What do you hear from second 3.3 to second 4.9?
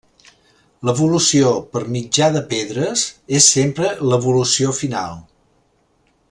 és sempre l'evolució